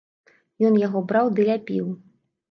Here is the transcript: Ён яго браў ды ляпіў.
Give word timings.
Ён 0.69 0.79
яго 0.83 1.01
браў 1.11 1.29
ды 1.39 1.45
ляпіў. 1.49 1.91